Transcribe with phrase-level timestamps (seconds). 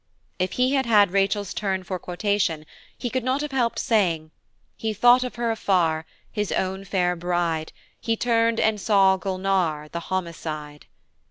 [0.39, 2.65] If he had had Rachel's turn for quotation,
[2.97, 4.31] he could not have helped saying:
[4.75, 9.99] "He thought of her afar, his own fair bride, He turned and saw Gulnare the
[10.09, 10.87] homicide."